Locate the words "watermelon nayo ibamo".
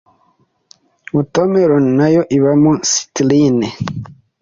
1.15-2.71